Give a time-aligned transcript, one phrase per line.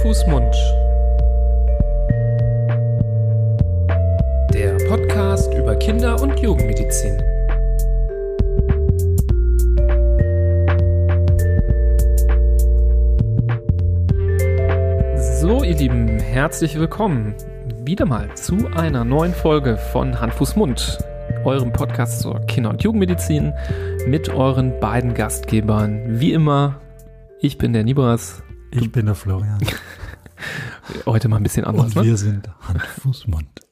[0.00, 0.54] Fuß, Mund.
[4.52, 7.16] Der Podcast über Kinder- und Jugendmedizin.
[15.40, 17.34] So, ihr Lieben, herzlich willkommen
[17.84, 20.98] wieder mal zu einer neuen Folge von Hand, Fuß, Mund,
[21.44, 23.52] eurem Podcast zur Kinder- und Jugendmedizin
[24.06, 26.20] mit euren beiden Gastgebern.
[26.20, 26.80] Wie immer,
[27.40, 28.42] ich bin der Nibras.
[28.74, 29.58] Ich bin der Florian.
[31.06, 31.94] Heute mal ein bisschen anders.
[31.94, 32.16] Und wir ne?
[32.16, 33.63] sind Hand, Fuß, Mund.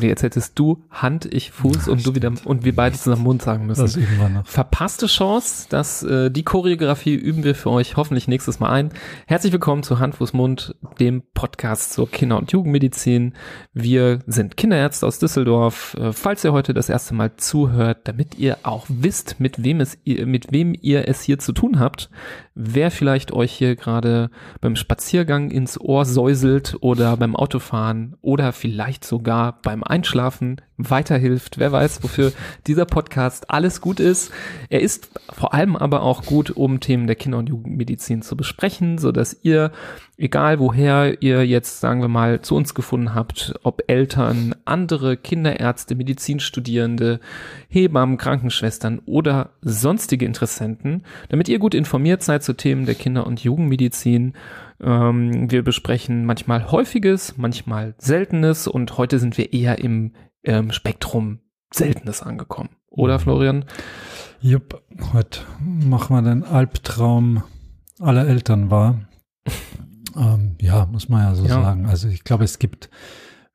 [0.00, 3.66] Jetzt hättest du Hand, ich Fuß und du wieder und wir beide zusammen Mund sagen
[3.66, 3.82] müssen.
[3.82, 4.46] Das üben wir noch.
[4.46, 8.90] Verpasste Chance, dass äh, die Choreografie üben wir für euch hoffentlich nächstes Mal ein.
[9.26, 13.34] Herzlich willkommen zu Hand, Fuß, Mund, dem Podcast zur Kinder- und Jugendmedizin.
[13.72, 15.94] Wir sind Kinderärzte aus Düsseldorf.
[15.98, 19.98] Äh, falls ihr heute das erste Mal zuhört, damit ihr auch wisst, mit wem es
[20.04, 22.10] mit wem ihr es hier zu tun habt,
[22.54, 29.04] wer vielleicht euch hier gerade beim Spaziergang ins Ohr säuselt oder beim Autofahren oder vielleicht
[29.04, 31.58] sogar beim Einschlafen weiterhilft.
[31.58, 32.32] Wer weiß, wofür
[32.66, 34.32] dieser Podcast alles gut ist.
[34.70, 38.98] Er ist vor allem aber auch gut, um Themen der Kinder- und Jugendmedizin zu besprechen,
[38.98, 39.72] so dass ihr,
[40.16, 45.96] egal woher ihr jetzt, sagen wir mal, zu uns gefunden habt, ob Eltern, andere Kinderärzte,
[45.96, 47.18] Medizinstudierende,
[47.68, 53.42] Hebammen, Krankenschwestern oder sonstige Interessenten, damit ihr gut informiert seid zu Themen der Kinder- und
[53.42, 54.34] Jugendmedizin,
[54.80, 60.12] ähm, wir besprechen manchmal häufiges, manchmal seltenes und heute sind wir eher im
[60.44, 61.40] ähm, Spektrum
[61.72, 62.70] Seltenes angekommen.
[62.88, 63.64] Oder Florian?
[64.40, 64.82] Jupp,
[65.12, 67.42] heute machen wir den Albtraum
[67.98, 69.00] aller Eltern wahr.
[70.16, 71.62] ähm, ja, muss man ja so Ja.
[71.62, 71.86] sagen.
[71.86, 72.88] Also ich glaube, es gibt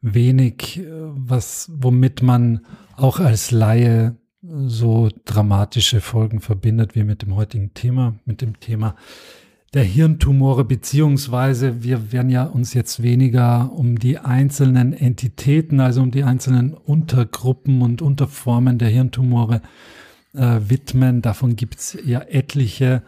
[0.02, 2.62] wenig, äh, was, womit man
[2.96, 8.96] auch als Laie so dramatische Folgen verbindet wie mit dem heutigen Thema, mit dem Thema
[9.74, 16.12] der Hirntumore, beziehungsweise wir werden ja uns jetzt weniger um die einzelnen Entitäten, also um
[16.12, 19.62] die einzelnen Untergruppen und Unterformen der Hirntumore
[20.34, 21.24] äh, widmen.
[21.24, 23.02] Davon gibt's ja etliche,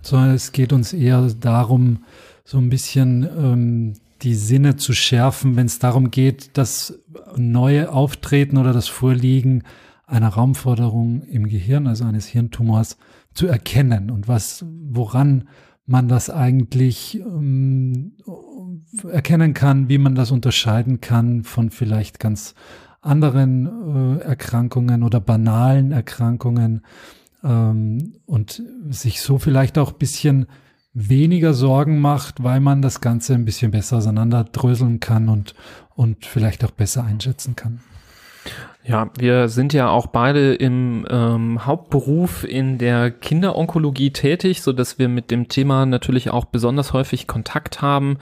[0.00, 2.04] sondern es geht uns eher darum,
[2.44, 6.98] so ein bisschen ähm, die Sinne zu schärfen, wenn es darum geht, das
[7.36, 9.64] neue Auftreten oder das Vorliegen
[10.06, 12.96] einer Raumforderung im Gehirn, also eines Hirntumors,
[13.34, 15.48] zu erkennen und was, woran
[15.86, 18.12] man das eigentlich ähm,
[19.08, 22.54] erkennen kann, wie man das unterscheiden kann von vielleicht ganz
[23.00, 26.82] anderen äh, Erkrankungen oder banalen Erkrankungen
[27.44, 30.46] ähm, und sich so vielleicht auch ein bisschen
[30.92, 35.54] weniger Sorgen macht, weil man das Ganze ein bisschen besser auseinanderdröseln kann und,
[35.94, 37.80] und vielleicht auch besser einschätzen kann.
[38.84, 45.00] Ja, wir sind ja auch beide im ähm, Hauptberuf in der Kinderonkologie tätig, so dass
[45.00, 48.18] wir mit dem Thema natürlich auch besonders häufig Kontakt haben.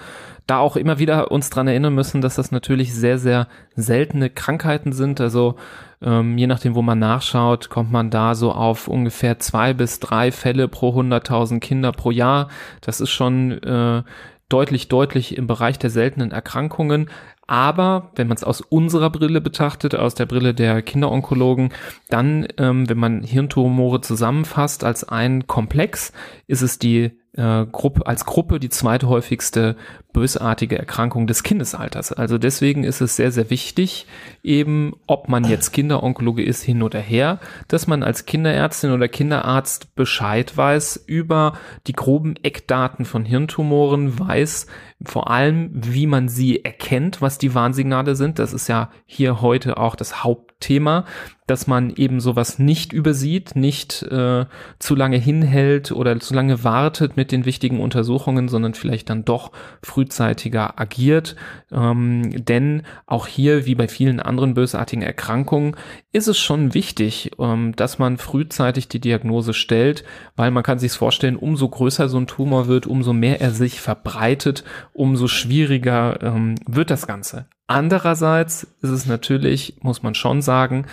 [0.47, 3.47] Da auch immer wieder uns dran erinnern müssen, dass das natürlich sehr, sehr
[3.77, 5.21] seltene Krankheiten sind.
[5.21, 5.57] Also
[6.01, 10.33] ähm, je nachdem, wo man nachschaut, kommt man da so auf ungefähr zwei bis drei
[10.33, 12.49] Fälle pro 100.000 Kinder pro Jahr.
[12.81, 14.03] Das ist schon äh,
[14.49, 17.11] deutlich, deutlich im Bereich der seltenen Erkrankungen.
[17.47, 21.73] Aber wenn man es aus unserer Brille betrachtet, aus der Brille der Kinderonkologen,
[22.09, 26.13] dann, ähm, wenn man Hirntumore zusammenfasst als ein Komplex,
[26.47, 29.77] ist es die äh, Gruppe, als Gruppe die zweithäufigste
[30.13, 32.13] bösartige Erkrankung des Kindesalters.
[32.13, 34.07] Also deswegen ist es sehr, sehr wichtig,
[34.43, 39.95] eben, ob man jetzt Kinderonkologe ist, hin oder her, dass man als Kinderärztin oder Kinderarzt
[39.97, 41.55] Bescheid weiß über
[41.89, 44.69] die groben Eckdaten von Hirntumoren, weiß
[45.03, 48.39] vor allem, wie man sie erkennt, was die Warnsignale sind.
[48.39, 50.23] Das ist ja hier heute auch das
[50.65, 51.05] Hauptthema,
[51.47, 54.47] dass man eben sowas nicht übersieht, nicht äh,
[54.79, 59.53] zu lange hinhält oder zu lange wartet mit den wichtigen Untersuchungen, sondern vielleicht dann doch
[59.83, 61.37] frühzeitiger agiert.
[61.71, 65.77] Ähm, denn auch hier, wie bei vielen anderen bösartigen Erkrankungen,
[66.13, 70.05] ist es schon wichtig, ähm, dass man frühzeitig die Diagnose stellt,
[70.37, 73.83] weil man kann sich vorstellen, umso größer so ein Tumor wird, umso mehr er sich
[73.83, 77.47] verbreitet, umso schwieriger ähm, wird das Ganze.
[77.67, 80.87] Andererseits ist es natürlich, muss man schon sagen,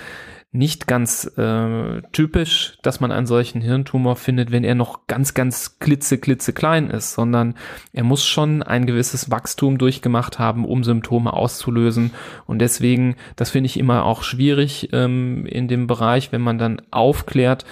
[0.53, 5.79] nicht ganz äh, typisch, dass man einen solchen Hirntumor findet, wenn er noch ganz, ganz
[5.79, 7.55] klitze, klitze klein ist, sondern
[7.93, 12.11] er muss schon ein gewisses Wachstum durchgemacht haben, um Symptome auszulösen.
[12.47, 16.81] Und deswegen, das finde ich immer auch schwierig ähm, in dem Bereich, wenn man dann
[16.91, 17.65] aufklärt,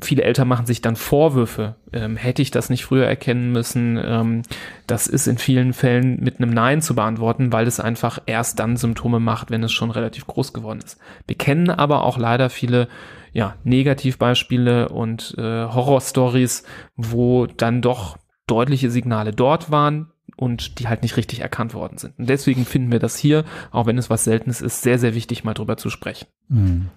[0.00, 1.76] viele Eltern machen sich dann Vorwürfe.
[1.92, 3.98] Ähm, hätte ich das nicht früher erkennen müssen?
[4.02, 4.42] Ähm,
[4.86, 8.76] das ist in vielen Fällen mit einem Nein zu beantworten, weil es einfach erst dann
[8.76, 10.98] Symptome macht, wenn es schon relativ groß geworden ist.
[11.26, 12.88] Wir kennen aber auch leider viele
[13.32, 16.64] ja, Negativbeispiele und äh, Horrorstories,
[16.96, 18.16] wo dann doch
[18.46, 22.18] deutliche Signale dort waren, und die halt nicht richtig erkannt worden sind.
[22.18, 25.44] Und deswegen finden wir das hier, auch wenn es was Seltenes ist, sehr, sehr wichtig,
[25.44, 26.26] mal drüber zu sprechen.
[26.48, 26.88] Mhm.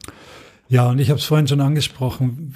[0.67, 2.53] Ja, und ich habe es vorhin schon angesprochen,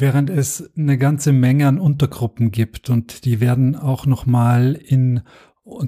[0.00, 5.22] während es eine ganze Menge an Untergruppen gibt und die werden auch nochmal in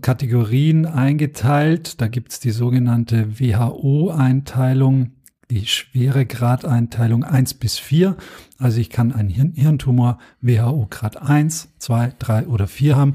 [0.02, 2.00] Kategorien eingeteilt.
[2.00, 5.12] Da gibt's die sogenannte WHO-Einteilung,
[5.50, 8.16] die Schweregrad-Einteilung 1 bis 4.
[8.58, 13.14] Also ich kann einen Hirn Hirntumor WHO Grad 1, 2, 3 oder 4 haben.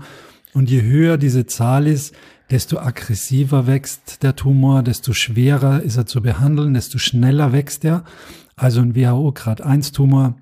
[0.54, 2.16] Und je höher diese Zahl ist,
[2.50, 8.06] desto aggressiver wächst der Tumor, desto schwerer ist er zu behandeln, desto schneller wächst er.
[8.56, 10.36] Also ein WHO Grad 1 Tumor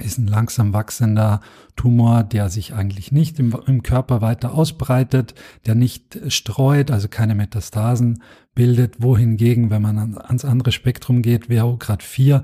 [0.00, 1.40] ist ein langsam wachsender
[1.76, 5.34] Tumor, der sich eigentlich nicht im, im, Körper weiter ausbreitet,
[5.66, 8.22] der nicht streut, also keine Metastasen
[8.54, 9.02] bildet.
[9.02, 12.42] Wohingegen, wenn man ans andere Spektrum geht, WHO Grad 4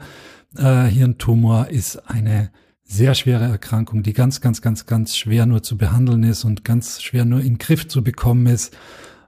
[0.56, 2.50] äh, Hirntumor ist eine
[2.84, 7.02] sehr schwere Erkrankung, die ganz, ganz, ganz, ganz schwer nur zu behandeln ist und ganz
[7.02, 8.76] schwer nur in Griff zu bekommen ist,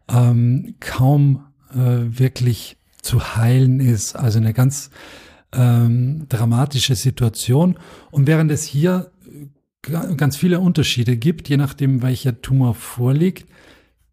[0.09, 4.17] ähm, kaum äh, wirklich zu heilen ist.
[4.17, 4.91] Also eine ganz
[5.53, 7.79] ähm, dramatische Situation.
[8.11, 9.11] Und während es hier
[10.17, 13.47] ganz viele Unterschiede gibt, je nachdem, welcher Tumor vorliegt,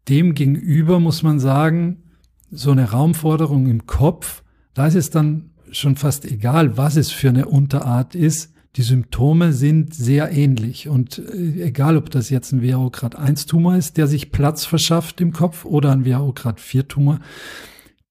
[0.08, 2.02] dem gegenüber muss man sagen,
[2.50, 4.42] so eine Raumforderung im Kopf,
[4.72, 8.54] da ist es dann schon fast egal, was es für eine Unterart ist.
[8.76, 13.46] Die Symptome sind sehr ähnlich und äh, egal, ob das jetzt ein WHO Grad 1
[13.46, 17.18] Tumor ist, der sich Platz verschafft im Kopf oder ein WHO Grad 4 Tumor,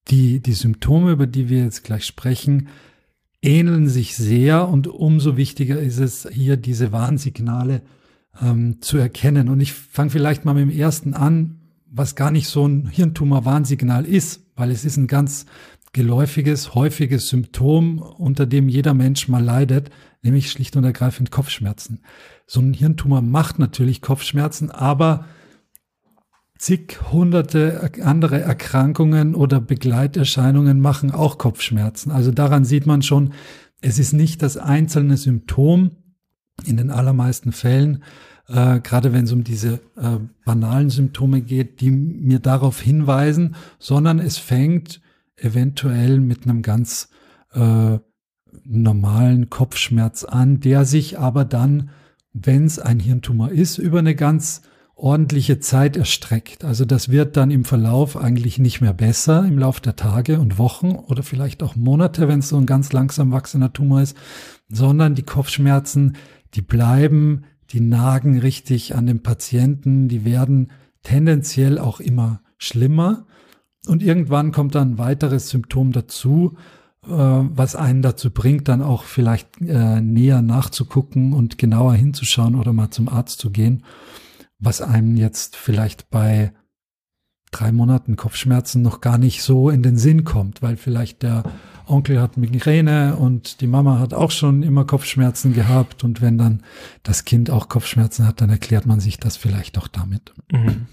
[0.09, 2.68] die, die Symptome, über die wir jetzt gleich sprechen,
[3.42, 7.81] ähneln sich sehr und umso wichtiger ist es, hier diese Warnsignale
[8.42, 9.50] ähm, zu erkennen.
[9.50, 14.06] Und ich fange vielleicht mal mit dem ersten an, was gar nicht so ein Hirntumor-Warnsignal
[14.06, 15.45] ist, weil es ist ein ganz
[15.94, 19.90] geläufiges, häufiges Symptom, unter dem jeder Mensch mal leidet,
[20.22, 22.01] nämlich schlicht und ergreifend Kopfschmerzen.
[22.45, 25.25] So ein Hirntumor macht natürlich Kopfschmerzen, aber
[26.57, 32.12] zig hunderte andere Erkrankungen oder Begleiterscheinungen machen auch Kopfschmerzen.
[32.12, 33.33] Also daran sieht man schon,
[33.81, 35.92] es ist nicht das einzelne Symptom
[36.65, 38.04] in den allermeisten Fällen,
[38.48, 44.19] äh, gerade wenn es um diese äh, banalen Symptome geht, die mir darauf hinweisen, sondern
[44.19, 45.01] es fängt
[45.36, 47.09] eventuell mit einem ganz
[47.54, 48.00] äh,
[48.63, 51.89] normalen Kopfschmerz an, der sich aber dann,
[52.33, 54.63] wenn es ein Hirntumor ist, über eine ganz
[54.97, 56.65] ordentliche Zeit erstreckt.
[56.65, 60.57] Also das wird dann im Verlauf eigentlich nicht mehr besser im Lauf der Tage und
[60.57, 64.17] Wochen oder vielleicht auch Monate, wenn es so ein ganz langsam wachsender Tumor ist,
[64.69, 66.15] sondern die Kopfschmerzen,
[66.55, 70.71] die bleiben, die nagen richtig an dem Patienten, die werden
[71.03, 73.27] tendenziell auch immer schlimmer
[73.85, 76.57] und irgendwann kommt dann ein weiteres Symptom dazu,
[77.05, 82.73] äh, was einen dazu bringt, dann auch vielleicht äh, näher nachzugucken und genauer hinzuschauen oder
[82.73, 83.83] mal zum Arzt zu gehen
[84.59, 86.54] was einem jetzt vielleicht bei
[87.51, 91.44] drei Monaten Kopfschmerzen noch gar nicht so in den Sinn kommt, weil vielleicht der
[91.88, 96.63] Onkel hat Migräne und die Mama hat auch schon immer Kopfschmerzen gehabt und wenn dann
[97.04, 100.34] das Kind auch Kopfschmerzen hat, dann erklärt man sich das vielleicht auch damit.
[100.51, 100.88] Mhm.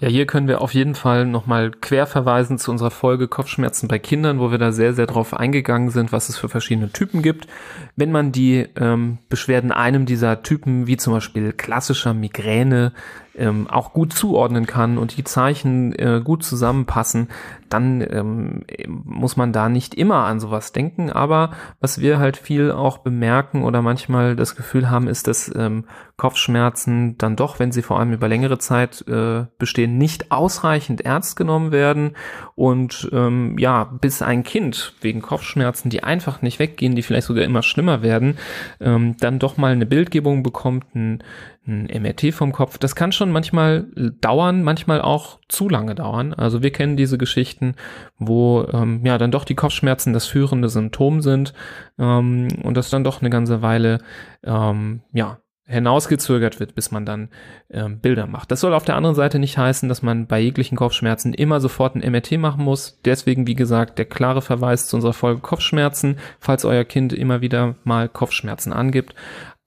[0.00, 3.98] Ja, hier können wir auf jeden Fall nochmal quer verweisen zu unserer Folge Kopfschmerzen bei
[3.98, 7.46] Kindern, wo wir da sehr, sehr drauf eingegangen sind, was es für verschiedene Typen gibt.
[7.96, 12.92] Wenn man die ähm, Beschwerden einem dieser Typen, wie zum Beispiel klassischer Migräne,
[13.36, 17.28] ähm, auch gut zuordnen kann und die Zeichen äh, gut zusammenpassen,
[17.68, 18.64] dann ähm,
[19.04, 21.10] muss man da nicht immer an sowas denken.
[21.10, 21.50] Aber
[21.80, 25.84] was wir halt viel auch bemerken oder manchmal das Gefühl haben, ist, dass ähm,
[26.16, 31.36] Kopfschmerzen dann doch, wenn sie vor allem über längere Zeit äh, bestehen, nicht ausreichend ernst
[31.36, 32.16] genommen werden
[32.54, 37.44] und ähm, ja, bis ein Kind wegen Kopfschmerzen, die einfach nicht weggehen, die vielleicht sogar
[37.44, 38.38] immer schlimmer werden,
[38.80, 41.22] ähm, dann doch mal eine Bildgebung bekommt, ein,
[41.66, 42.78] ein MRT vom Kopf.
[42.78, 43.86] Das kann schon manchmal
[44.22, 46.32] dauern, manchmal auch zu lange dauern.
[46.32, 47.74] Also wir kennen diese Geschichten,
[48.18, 51.52] wo ähm, ja dann doch die Kopfschmerzen das führende Symptom sind
[51.98, 53.98] ähm, und das dann doch eine ganze Weile
[54.44, 57.28] ähm, ja hinausgezögert wird, bis man dann
[57.70, 58.50] ähm, Bilder macht.
[58.50, 61.96] Das soll auf der anderen Seite nicht heißen, dass man bei jeglichen Kopfschmerzen immer sofort
[61.96, 63.00] ein MRT machen muss.
[63.04, 67.74] Deswegen, wie gesagt, der klare Verweis zu unserer Folge Kopfschmerzen, falls euer Kind immer wieder
[67.82, 69.14] mal Kopfschmerzen angibt.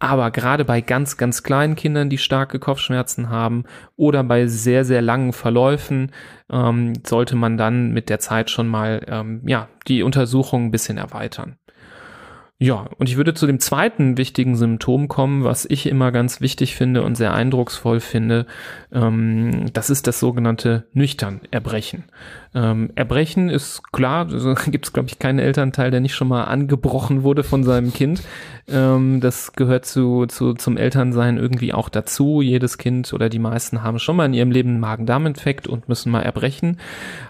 [0.02, 3.66] Aber gerade bei ganz, ganz kleinen Kindern, die starke Kopfschmerzen haben
[3.98, 6.14] oder bei sehr, sehr langen Verläufen,
[6.50, 10.98] ähm, sollte man dann mit der Zeit schon mal ähm, ja, die Untersuchung ein bisschen
[10.98, 11.58] erweitern.
[12.62, 16.76] Ja, und ich würde zu dem zweiten wichtigen Symptom kommen, was ich immer ganz wichtig
[16.76, 18.46] finde und sehr eindrucksvoll finde.
[18.92, 22.04] Ähm, das ist das sogenannte Nüchternerbrechen.
[22.56, 26.46] Ähm, Erbrechen ist klar, also gibt es, glaube ich, keinen Elternteil, der nicht schon mal
[26.46, 28.24] angebrochen wurde von seinem Kind.
[28.68, 32.42] Ähm, das gehört zu, zu, zum Elternsein irgendwie auch dazu.
[32.42, 36.12] Jedes Kind oder die meisten haben schon mal in ihrem Leben einen Magen-Darm-Infekt und müssen
[36.12, 36.78] mal erbrechen.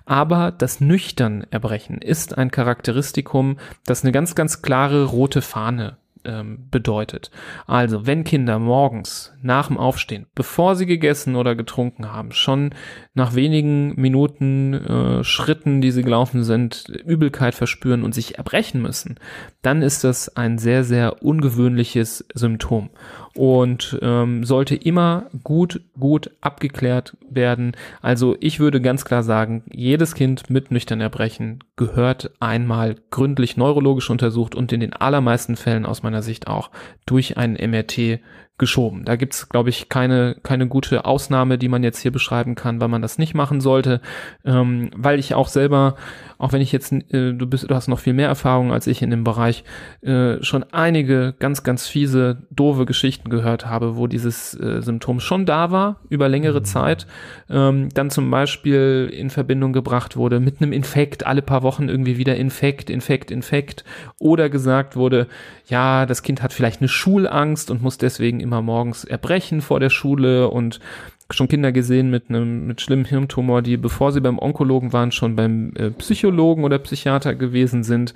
[0.06, 6.68] Aber das nüchtern Erbrechen ist ein Charakteristikum, das eine ganz, ganz klare rote Fahne ähm,
[6.72, 7.32] bedeutet.
[7.68, 12.72] Also, wenn Kinder morgens nach dem Aufstehen, bevor sie gegessen oder getrunken haben, schon
[13.14, 19.16] nach wenigen Minuten äh, Schritten, die sie gelaufen sind, Übelkeit verspüren und sich erbrechen müssen,
[19.62, 22.90] dann ist das ein sehr, sehr ungewöhnliches Symptom
[23.36, 27.74] und ähm, sollte immer gut, gut abgeklärt werden.
[28.02, 34.10] Also ich würde ganz klar sagen, jedes Kind mit nüchtern Erbrechen gehört einmal gründlich neurologisch
[34.10, 36.72] untersucht und in den allermeisten Fällen aus meiner Sicht auch
[37.06, 38.20] durch ein MRT
[38.60, 39.06] geschoben.
[39.06, 42.88] Da gibt's, glaube ich, keine, keine gute Ausnahme, die man jetzt hier beschreiben kann, weil
[42.88, 44.02] man das nicht machen sollte.
[44.46, 45.96] Ähm, weil ich auch selber
[46.40, 49.02] auch wenn ich jetzt, äh, du bist, du hast noch viel mehr Erfahrung als ich
[49.02, 49.66] in dem Bereich,
[50.02, 55.46] äh, schon einige ganz, ganz fiese, doofe Geschichten gehört habe, wo dieses äh, Symptom schon
[55.46, 56.66] da war über längere mhm.
[56.66, 57.08] Zeit,
[57.50, 62.18] ähm, dann zum Beispiel in Verbindung gebracht wurde mit einem Infekt, alle paar Wochen irgendwie
[62.18, 63.84] wieder Infekt, Infekt, Infekt,
[64.18, 65.28] oder gesagt wurde,
[65.68, 69.92] ja, das Kind hat vielleicht eine Schulangst und muss deswegen immer morgens erbrechen vor der
[69.92, 70.80] Schule und
[71.32, 75.36] schon Kinder gesehen mit einem mit schlimmen Hirntumor, die bevor sie beim Onkologen waren, schon
[75.36, 78.16] beim äh, Psychologen oder Psychiater gewesen sind.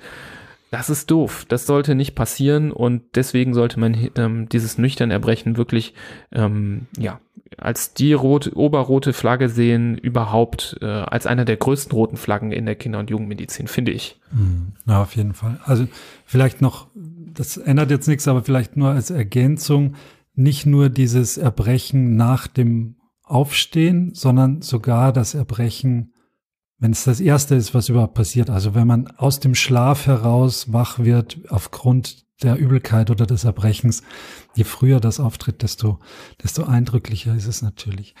[0.72, 1.46] Das ist doof.
[1.48, 5.94] Das sollte nicht passieren und deswegen sollte man ähm, dieses nüchtern Erbrechen wirklich
[6.32, 7.20] ähm, ja
[7.58, 12.66] als die rote, oberrote Flagge sehen, überhaupt äh, als einer der größten roten Flaggen in
[12.66, 14.20] der Kinder- und Jugendmedizin, finde ich.
[14.30, 14.72] Hm.
[14.86, 15.60] Ja, auf jeden Fall.
[15.64, 15.86] Also
[16.24, 19.94] vielleicht noch, das ändert jetzt nichts, aber vielleicht nur als Ergänzung,
[20.34, 26.12] nicht nur dieses Erbrechen nach dem Aufstehen, sondern sogar das Erbrechen,
[26.78, 28.50] wenn es das Erste ist, was überhaupt passiert.
[28.50, 34.02] Also wenn man aus dem Schlaf heraus wach wird aufgrund der Übelkeit oder des Erbrechens,
[34.54, 36.00] je früher das auftritt, desto,
[36.42, 38.14] desto eindrücklicher ist es natürlich.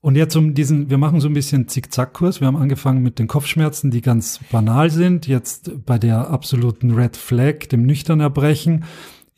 [0.00, 2.40] Und jetzt um diesen, wir machen so ein bisschen Zickzackkurs.
[2.40, 5.28] Wir haben angefangen mit den Kopfschmerzen, die ganz banal sind.
[5.28, 8.84] Jetzt bei der absoluten Red Flag, dem nüchtern Erbrechen.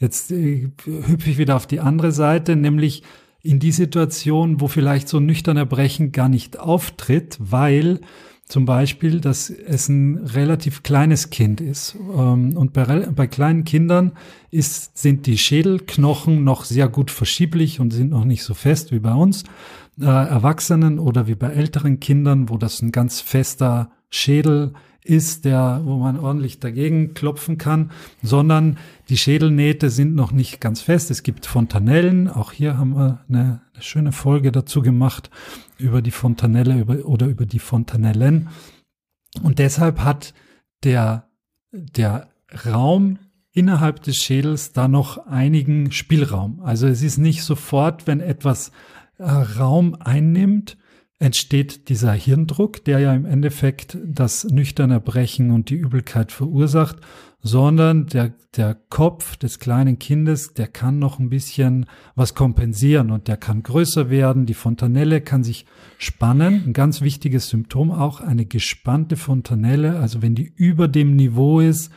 [0.04, 3.02] Jetzt äh, hüpfe ich wieder auf die andere Seite, nämlich
[3.42, 8.00] in die Situation, wo vielleicht so ein nüchterner Brechen gar nicht auftritt, weil
[8.46, 11.96] zum Beispiel, dass es ein relativ kleines Kind ist.
[12.14, 14.12] Ähm, und bei, bei kleinen Kindern
[14.50, 18.98] ist, sind die Schädelknochen noch sehr gut verschieblich und sind noch nicht so fest wie
[18.98, 19.44] bei uns.
[20.00, 24.72] Äh, Erwachsenen oder wie bei älteren Kindern, wo das ein ganz fester Schädel
[25.04, 27.90] ist, der, wo man ordentlich dagegen klopfen kann,
[28.22, 31.10] sondern die Schädelnähte sind noch nicht ganz fest.
[31.10, 32.28] Es gibt Fontanellen.
[32.28, 35.30] Auch hier haben wir eine, eine schöne Folge dazu gemacht
[35.78, 38.48] über die Fontanelle über, oder über die Fontanellen.
[39.42, 40.32] Und deshalb hat
[40.84, 41.28] der,
[41.70, 42.28] der
[42.66, 43.18] Raum
[43.52, 46.60] innerhalb des Schädels da noch einigen Spielraum.
[46.62, 48.72] Also es ist nicht sofort, wenn etwas
[49.18, 50.76] äh, Raum einnimmt,
[51.18, 56.96] entsteht dieser Hirndruck, der ja im Endeffekt das nüchterne Brechen und die Übelkeit verursacht,
[57.40, 63.28] sondern der, der Kopf des kleinen Kindes, der kann noch ein bisschen was kompensieren und
[63.28, 65.66] der kann größer werden, die Fontanelle kann sich
[65.98, 71.60] spannen, ein ganz wichtiges Symptom auch, eine gespannte Fontanelle, also wenn die über dem Niveau
[71.60, 71.92] ist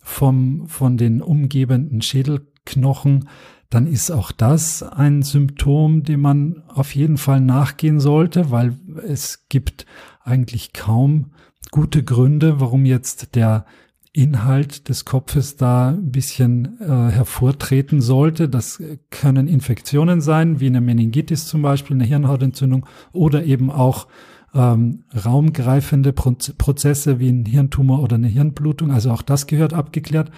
[0.00, 3.28] vom, von den umgebenden Schädelknochen,
[3.70, 9.46] dann ist auch das ein Symptom, dem man auf jeden Fall nachgehen sollte, weil es
[9.48, 9.86] gibt
[10.22, 11.32] eigentlich kaum
[11.70, 13.66] gute Gründe, warum jetzt der
[14.12, 18.48] Inhalt des Kopfes da ein bisschen äh, hervortreten sollte.
[18.48, 18.80] Das
[19.10, 24.06] können Infektionen sein, wie eine Meningitis zum Beispiel, eine Hirnhautentzündung oder eben auch
[24.54, 28.92] ähm, raumgreifende Prozesse wie ein Hirntumor oder eine Hirnblutung.
[28.92, 30.30] Also auch das gehört abgeklärt.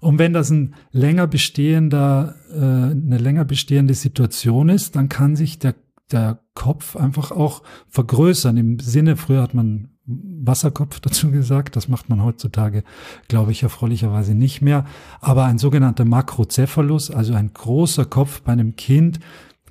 [0.00, 5.58] Und wenn das ein länger bestehender, äh, eine länger bestehende Situation ist, dann kann sich
[5.58, 5.74] der,
[6.12, 8.56] der Kopf einfach auch vergrößern.
[8.56, 12.84] Im Sinne, früher hat man Wasserkopf dazu gesagt, das macht man heutzutage,
[13.28, 14.84] glaube ich, erfreulicherweise nicht mehr.
[15.20, 19.20] Aber ein sogenannter Makrocephalus, also ein großer Kopf bei einem Kind,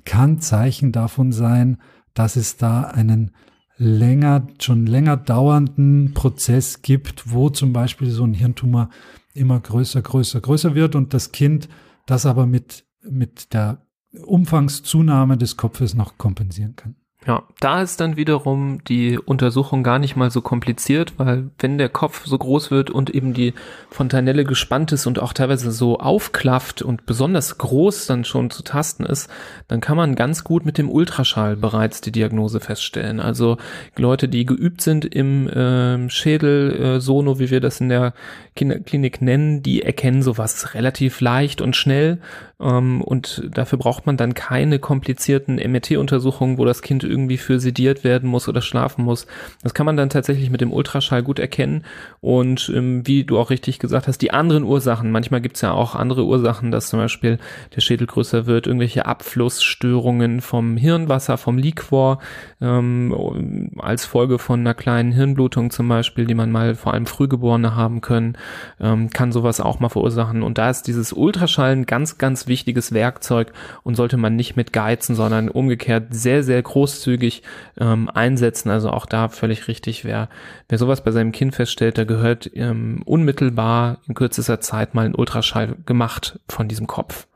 [0.04, 1.78] kann Zeichen davon sein,
[2.14, 3.32] dass es da einen
[3.76, 8.90] länger, schon länger dauernden Prozess gibt, wo zum Beispiel so ein Hirntumor
[9.38, 11.68] immer größer, größer, größer wird und das Kind
[12.06, 13.86] das aber mit, mit der
[14.24, 16.96] Umfangszunahme des Kopfes noch kompensieren kann.
[17.26, 21.88] Ja, da ist dann wiederum die Untersuchung gar nicht mal so kompliziert, weil wenn der
[21.88, 23.54] Kopf so groß wird und eben die
[23.90, 29.04] Fontanelle gespannt ist und auch teilweise so aufklafft und besonders groß dann schon zu tasten
[29.04, 29.28] ist,
[29.66, 33.18] dann kann man ganz gut mit dem Ultraschall bereits die Diagnose feststellen.
[33.18, 33.56] Also
[33.96, 38.14] Leute, die geübt sind im äh, Schädel äh, Sono, wie wir das in der
[38.54, 42.20] Kinderklinik nennen, die erkennen sowas relativ leicht und schnell
[42.60, 48.04] ähm, und dafür braucht man dann keine komplizierten MRT-Untersuchungen, wo das Kind irgendwie für sediert
[48.04, 49.26] werden muss oder schlafen muss.
[49.62, 51.84] Das kann man dann tatsächlich mit dem Ultraschall gut erkennen.
[52.20, 55.94] Und ähm, wie du auch richtig gesagt hast, die anderen Ursachen, manchmal gibt's ja auch
[55.94, 57.38] andere Ursachen, dass zum Beispiel
[57.74, 62.18] der Schädel größer wird, irgendwelche Abflussstörungen vom Hirnwasser, vom Liquor,
[62.60, 67.74] ähm, als Folge von einer kleinen Hirnblutung zum Beispiel, die man mal vor allem Frühgeborene
[67.74, 68.36] haben können,
[68.80, 70.42] ähm, kann sowas auch mal verursachen.
[70.42, 75.14] Und da ist dieses Ultraschallen ganz, ganz wichtiges Werkzeug und sollte man nicht mit geizen,
[75.14, 76.62] sondern umgekehrt sehr, sehr
[76.98, 77.42] großzügig
[77.78, 78.70] ähm, einsetzen.
[78.70, 80.28] Also auch da völlig richtig, wer,
[80.68, 85.14] wer sowas bei seinem Kind feststellt, da gehört ähm, unmittelbar in kürzester Zeit mal ein
[85.14, 87.26] Ultraschall gemacht von diesem Kopf.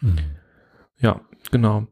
[0.00, 0.18] Mhm.
[0.98, 1.86] Ja, genau.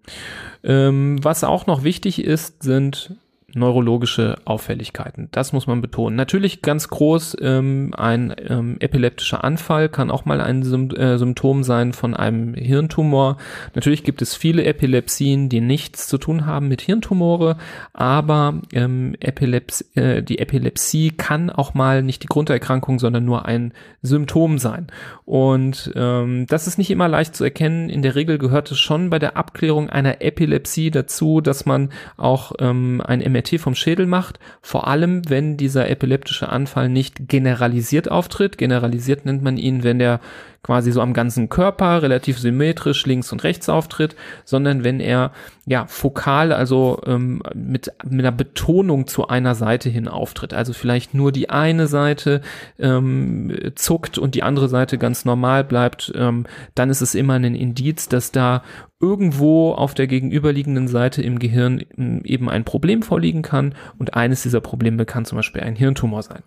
[0.62, 3.16] Ähm, was auch noch wichtig ist, sind
[3.54, 5.28] neurologische Auffälligkeiten.
[5.32, 6.16] Das muss man betonen.
[6.16, 11.62] Natürlich ganz groß, ähm, ein ähm, epileptischer Anfall kann auch mal ein Sym äh, Symptom
[11.62, 13.36] sein von einem Hirntumor.
[13.74, 17.56] Natürlich gibt es viele Epilepsien, die nichts zu tun haben mit Hirntumore,
[17.92, 23.72] aber ähm, Epileps äh, die Epilepsie kann auch mal nicht die Grunderkrankung, sondern nur ein
[24.02, 24.86] Symptom sein.
[25.24, 27.88] Und ähm, das ist nicht immer leicht zu erkennen.
[27.90, 32.52] In der Regel gehört es schon bei der Abklärung einer Epilepsie dazu, dass man auch
[32.58, 38.58] ähm, ein MRT vom Schädel macht, vor allem wenn dieser epileptische Anfall nicht generalisiert auftritt.
[38.58, 40.20] Generalisiert nennt man ihn, wenn der
[40.62, 44.14] quasi so am ganzen Körper relativ symmetrisch links und rechts auftritt,
[44.44, 45.32] sondern wenn er
[45.66, 50.52] ja fokal, also ähm, mit, mit einer Betonung zu einer Seite hin auftritt.
[50.52, 52.42] Also vielleicht nur die eine Seite
[52.78, 57.54] ähm, zuckt und die andere Seite ganz normal bleibt, ähm, dann ist es immer ein
[57.54, 58.62] Indiz, dass da
[59.00, 64.42] irgendwo auf der gegenüberliegenden Seite im Gehirn ähm, eben ein Problem vorliegen kann und eines
[64.42, 66.42] dieser Probleme kann zum Beispiel ein Hirntumor sein.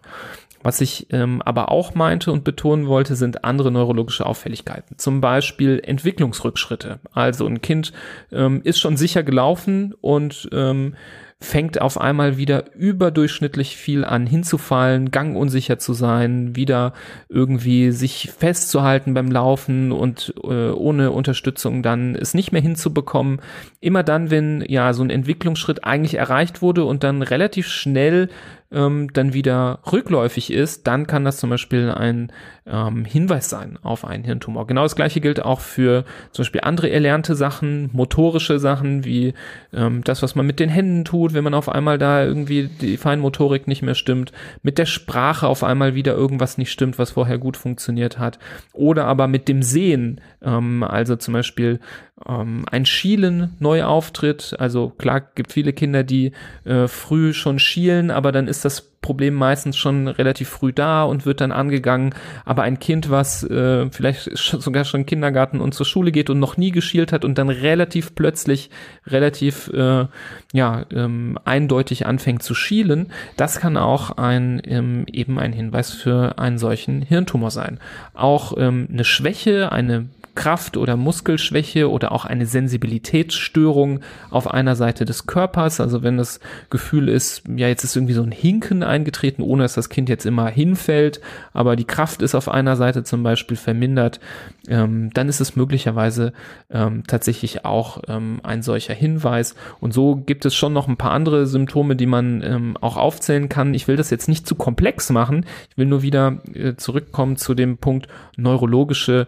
[0.64, 4.98] Was ich ähm, aber auch meinte und betonen wollte, sind andere neurologische Auffälligkeiten.
[4.98, 7.00] Zum Beispiel Entwicklungsrückschritte.
[7.12, 7.92] Also ein Kind
[8.32, 10.96] ähm, ist schon sicher gelaufen und ähm,
[11.44, 16.94] fängt auf einmal wieder überdurchschnittlich viel an hinzufallen, gangunsicher zu sein, wieder
[17.28, 23.42] irgendwie sich festzuhalten beim Laufen und äh, ohne Unterstützung dann es nicht mehr hinzubekommen.
[23.82, 28.30] Immer dann, wenn ja so ein Entwicklungsschritt eigentlich erreicht wurde und dann relativ schnell
[28.74, 32.32] ähm, dann wieder rückläufig ist, dann kann das zum Beispiel ein
[32.66, 34.68] ähm, Hinweis sein auf einen Hirntumor.
[34.68, 39.34] Genau das gleiche gilt auch für zum Beispiel andere erlernte Sachen, motorische Sachen wie
[39.74, 42.98] ähm, das, was man mit den Händen tut, wenn man auf einmal da irgendwie die
[42.98, 47.38] Feinmotorik nicht mehr stimmt, mit der Sprache auf einmal wieder irgendwas nicht stimmt, was vorher
[47.38, 48.40] gut funktioniert hat,
[48.74, 51.80] oder aber mit dem Sehen, ähm, also zum Beispiel
[52.28, 54.56] ähm, ein Schielen neu auftritt.
[54.60, 56.32] Also klar gibt viele Kinder, die
[56.64, 61.26] äh, früh schon schielen, aber dann ist das Problem meistens schon relativ früh da und
[61.26, 62.16] wird dann angegangen.
[62.46, 66.56] Aber ein Kind, was äh, vielleicht sogar schon Kindergarten und zur Schule geht und noch
[66.56, 68.70] nie geschielt hat und dann relativ plötzlich
[69.06, 70.06] relativ äh,
[70.54, 76.40] ja ähm, eindeutig anfängt zu schielen, das kann auch ein ähm, eben ein Hinweis für
[76.40, 77.80] einen solchen Hirntumor sein.
[78.14, 85.06] Auch ähm, eine Schwäche, eine Kraft- oder Muskelschwäche oder auch eine Sensibilitätsstörung auf einer Seite
[85.06, 85.80] des Körpers.
[85.80, 89.74] Also wenn das Gefühl ist, ja, jetzt ist irgendwie so ein Hinken eingetreten, ohne dass
[89.74, 91.22] das Kind jetzt immer hinfällt,
[91.54, 94.20] aber die Kraft ist auf einer Seite zum Beispiel vermindert,
[94.68, 96.34] ähm, dann ist es möglicherweise
[96.72, 99.56] ähm, tatsächlich auch ähm, ein solcher Hinweis.
[99.80, 103.50] Und so gibt es schon noch ein paar andere Symptome, die man ähm, auch aufzählen
[103.50, 103.74] kann.
[103.74, 105.46] Ich will das jetzt nicht zu komplex machen.
[105.70, 109.28] Ich will nur wieder äh, zurückkommen zu dem Punkt neurologische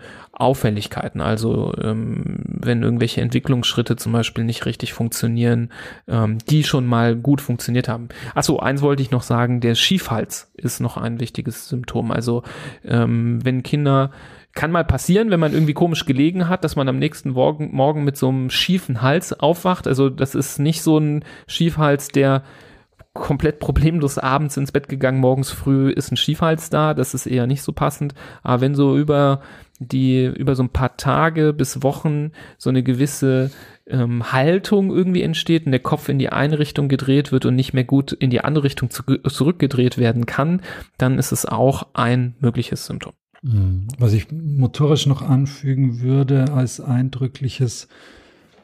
[0.95, 1.21] Auffälligkeiten.
[1.21, 5.69] Also ähm, wenn irgendwelche Entwicklungsschritte zum Beispiel nicht richtig funktionieren,
[6.07, 8.09] ähm, die schon mal gut funktioniert haben.
[8.33, 12.11] Achso, eins wollte ich noch sagen, der Schiefhals ist noch ein wichtiges Symptom.
[12.11, 12.43] Also
[12.83, 14.11] ähm, wenn Kinder
[14.53, 18.05] kann mal passieren, wenn man irgendwie komisch gelegen hat, dass man am nächsten Morgen, morgen
[18.05, 19.85] mit so einem schiefen Hals aufwacht.
[19.85, 22.43] Also das ist nicht so ein Schiefhals, der
[23.15, 27.47] komplett problemlos abends ins Bett gegangen, morgens früh ist ein Schiefhals da, das ist eher
[27.47, 28.13] nicht so passend.
[28.43, 29.41] Aber wenn so über
[29.79, 33.51] die, über so ein paar Tage bis Wochen so eine gewisse
[33.87, 37.73] ähm, Haltung irgendwie entsteht und der Kopf in die eine Richtung gedreht wird und nicht
[37.73, 40.61] mehr gut in die andere Richtung zu, zurückgedreht werden kann,
[40.97, 43.13] dann ist es auch ein mögliches Symptom.
[43.41, 43.87] Mhm.
[43.97, 47.87] Was ich motorisch noch anfügen würde als eindrückliches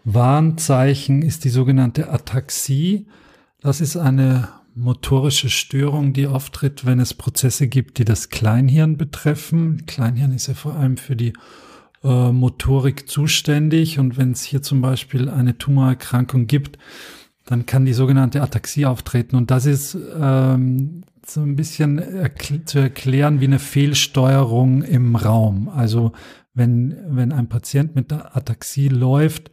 [0.03, 3.05] Warnzeichen ist die sogenannte Ataxie.
[3.61, 9.85] Das ist eine motorische Störung, die auftritt, wenn es Prozesse gibt, die das Kleinhirn betreffen.
[9.85, 11.33] Kleinhirn ist ja vor allem für die
[12.03, 16.79] äh, Motorik zuständig und wenn es hier zum Beispiel eine Tumorerkrankung gibt,
[17.45, 22.79] dann kann die sogenannte Ataxie auftreten und das ist ähm, so ein bisschen erkl zu
[22.79, 25.69] erklären wie eine Fehlsteuerung im Raum.
[25.69, 26.13] Also
[26.55, 29.51] wenn, wenn ein Patient mit der Ataxie läuft,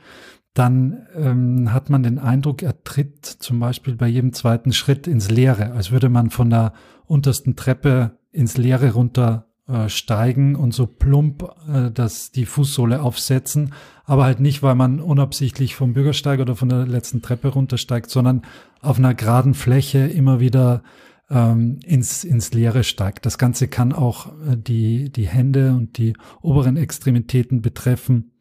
[0.55, 5.31] dann ähm, hat man den Eindruck, er tritt zum Beispiel bei jedem zweiten Schritt ins
[5.31, 6.73] Leere, als würde man von der
[7.07, 13.75] untersten Treppe ins Leere runter äh, steigen und so plump äh, dass die Fußsohle aufsetzen,
[14.05, 18.43] aber halt nicht, weil man unabsichtlich vom Bürgersteig oder von der letzten Treppe runtersteigt, sondern
[18.81, 20.83] auf einer geraden Fläche immer wieder
[21.31, 23.27] ähm, ins, ins Leere steigt.
[23.27, 28.33] Das Ganze kann auch äh, die, die Hände und die oberen Extremitäten betreffen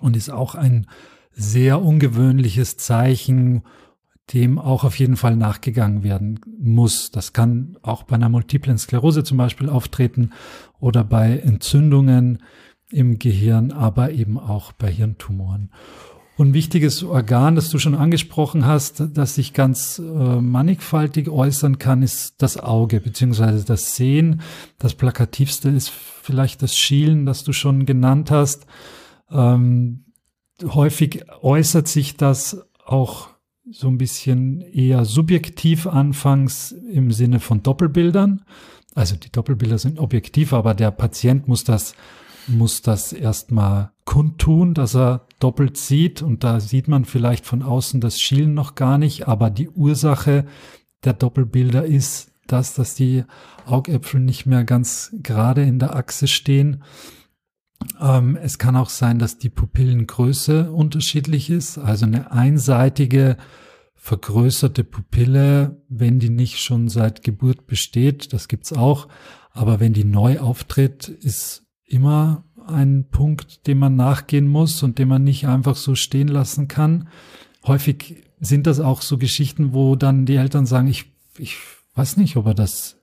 [0.00, 0.86] und ist auch ein
[1.38, 3.62] sehr ungewöhnliches Zeichen,
[4.32, 7.10] dem auch auf jeden Fall nachgegangen werden muss.
[7.10, 10.32] Das kann auch bei einer multiplen Sklerose zum Beispiel auftreten
[10.80, 12.42] oder bei Entzündungen
[12.90, 15.70] im Gehirn, aber eben auch bei Hirntumoren.
[16.36, 22.02] Und wichtiges Organ, das du schon angesprochen hast, das sich ganz äh, mannigfaltig äußern kann,
[22.02, 24.40] ist das Auge beziehungsweise das Sehen.
[24.78, 28.66] Das plakativste ist vielleicht das Schielen, das du schon genannt hast.
[29.30, 30.04] Ähm,
[30.64, 33.28] häufig äußert sich das auch
[33.70, 38.42] so ein bisschen eher subjektiv anfangs im Sinne von Doppelbildern.
[38.94, 41.94] Also die Doppelbilder sind objektiv, aber der Patient muss das
[42.48, 48.00] muss das erstmal kundtun, dass er doppelt sieht und da sieht man vielleicht von außen
[48.00, 50.46] das Schielen noch gar nicht, aber die Ursache
[51.04, 53.24] der Doppelbilder ist, dass, dass die
[53.66, 56.82] Augäpfel nicht mehr ganz gerade in der Achse stehen.
[58.00, 63.36] Ähm, es kann auch sein, dass die Pupillengröße unterschiedlich ist, also eine einseitige
[63.94, 69.08] vergrößerte Pupille, wenn die nicht schon seit Geburt besteht, das gibt's auch,
[69.52, 75.08] aber wenn die neu auftritt, ist immer ein Punkt, dem man nachgehen muss und den
[75.08, 77.08] man nicht einfach so stehen lassen kann.
[77.66, 81.56] Häufig sind das auch so Geschichten, wo dann die Eltern sagen, ich, ich
[81.94, 82.97] weiß nicht, ob er das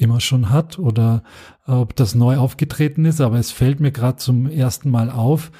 [0.00, 1.22] immer schon hat oder
[1.66, 5.52] ob das neu aufgetreten ist, aber es fällt mir gerade zum ersten Mal auf.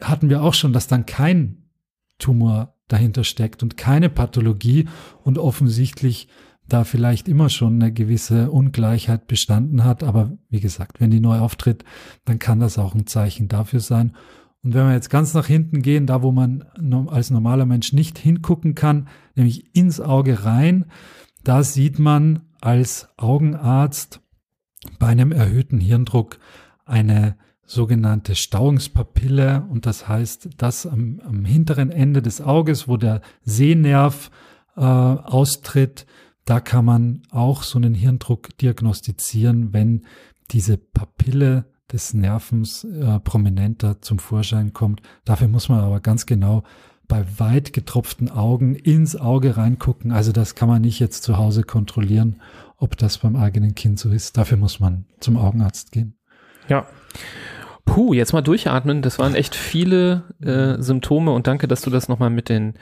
[0.00, 1.64] Hatten wir auch schon, dass dann kein
[2.18, 4.88] Tumor dahinter steckt und keine Pathologie
[5.24, 6.28] und offensichtlich
[6.68, 10.02] da vielleicht immer schon eine gewisse Ungleichheit bestanden hat.
[10.02, 11.84] Aber wie gesagt, wenn die neu auftritt,
[12.24, 14.16] dann kann das auch ein Zeichen dafür sein.
[14.62, 16.64] Und wenn wir jetzt ganz nach hinten gehen, da wo man
[17.08, 20.86] als normaler Mensch nicht hingucken kann, nämlich ins Auge rein,
[21.44, 24.20] da sieht man als Augenarzt
[24.98, 26.38] bei einem erhöhten Hirndruck
[26.84, 33.20] eine sogenannte Stauungspapille und das heißt, dass am, am hinteren Ende des Auges, wo der
[33.42, 34.30] Sehnerv
[34.76, 36.06] äh, austritt,
[36.44, 40.06] da kann man auch so einen Hirndruck diagnostizieren, wenn
[40.52, 45.02] diese Papille des Nervens äh, prominenter zum Vorschein kommt.
[45.24, 46.62] Dafür muss man aber ganz genau
[47.08, 50.12] bei weit getropften Augen ins Auge reingucken.
[50.12, 52.40] Also das kann man nicht jetzt zu Hause kontrollieren,
[52.76, 54.36] ob das beim eigenen Kind so ist.
[54.36, 56.14] Dafür muss man zum Augenarzt gehen.
[56.68, 56.86] Ja.
[57.84, 59.00] Puh, jetzt mal durchatmen.
[59.00, 62.74] Das waren echt viele äh, Symptome und danke, dass du das nochmal mit den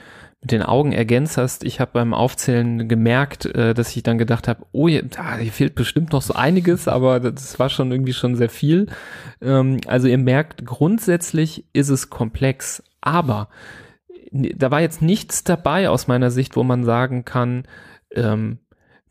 [0.45, 1.65] mit den Augen ergänzt hast.
[1.65, 5.09] Ich habe beim Aufzählen gemerkt, äh, dass ich dann gedacht habe, oh, hier,
[5.41, 8.89] hier fehlt bestimmt noch so einiges, aber das war schon irgendwie schon sehr viel.
[9.41, 13.49] Ähm, also ihr merkt, grundsätzlich ist es komplex, aber
[14.35, 17.65] da war jetzt nichts dabei aus meiner Sicht, wo man sagen kann,
[18.15, 18.59] ähm,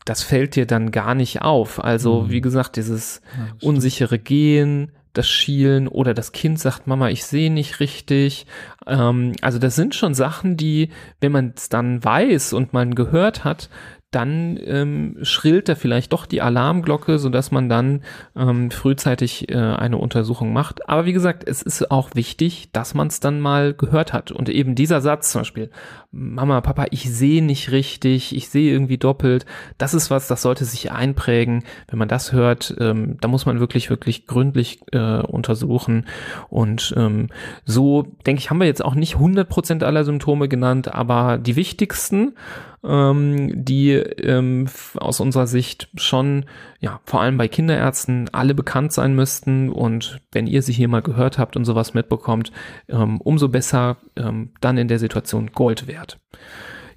[0.04, 1.82] das fällt dir dann gar nicht auf.
[1.82, 2.30] Also, mhm.
[2.30, 7.50] wie gesagt, dieses ja, unsichere Gehen, das Schielen oder das Kind sagt, Mama, ich sehe
[7.50, 8.46] nicht richtig.
[8.86, 13.44] Ähm, also das sind schon Sachen, die, wenn man es dann weiß und man gehört
[13.44, 13.70] hat,
[14.14, 18.02] dann ähm, schrillt da vielleicht doch die Alarmglocke, so dass man dann
[18.36, 20.88] ähm, frühzeitig äh, eine Untersuchung macht.
[20.88, 24.30] Aber wie gesagt, es ist auch wichtig, dass man es dann mal gehört hat.
[24.30, 25.70] Und eben dieser Satz zum Beispiel,
[26.12, 29.46] Mama, Papa, ich sehe nicht richtig, ich sehe irgendwie doppelt,
[29.78, 31.64] das ist was, das sollte sich einprägen.
[31.88, 36.06] Wenn man das hört, ähm, da muss man wirklich, wirklich gründlich äh, untersuchen.
[36.50, 37.28] Und ähm,
[37.64, 42.34] so, denke ich, haben wir jetzt auch nicht 100% aller Symptome genannt, aber die wichtigsten
[42.84, 44.66] ähm, die ähm,
[44.96, 46.44] aus unserer Sicht schon,
[46.80, 49.70] ja, vor allem bei Kinderärzten alle bekannt sein müssten.
[49.70, 52.52] Und wenn ihr sie hier mal gehört habt und sowas mitbekommt,
[52.88, 56.18] ähm, umso besser ähm, dann in der Situation Gold wert.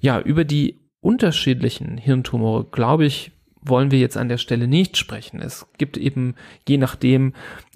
[0.00, 5.40] Ja, über die unterschiedlichen Hirntumore, glaube ich, wollen wir jetzt an der Stelle nicht sprechen.
[5.40, 6.34] Es gibt eben,
[6.68, 7.32] je nachdem,